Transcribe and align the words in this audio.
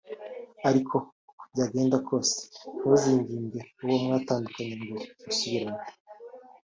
ariko 0.69 0.93
uko 1.29 1.43
byagenda 1.53 1.97
kose 2.07 2.37
ntuzinginge 2.77 3.59
uwo 3.83 3.97
mwatandukanye 4.03 4.73
ngo 4.89 4.95
musubirane 5.23 5.83